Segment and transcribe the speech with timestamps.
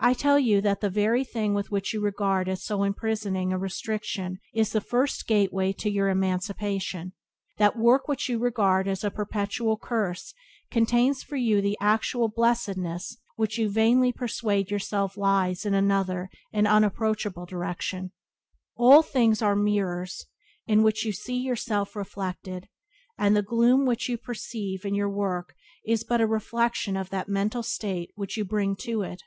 [0.00, 4.38] I tell you that that very thing which you regard as so imprisoning a restriction
[4.52, 7.14] is the first gateway to your emancipation;
[7.56, 10.34] that work which you regard as a perpetual curse
[10.70, 16.68] contains for you the actual blessedness which you vainly persuade yourself lies in another and
[16.68, 18.12] unapproachable direction.
[18.76, 20.26] All things are mirrors
[20.66, 22.68] in which you see yourself reflected,
[23.16, 27.26] and the gloom which you perceive in your work is but a reflection of that
[27.26, 29.22] mental state which you bring to it.